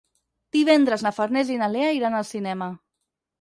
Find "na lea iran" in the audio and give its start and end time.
1.59-2.17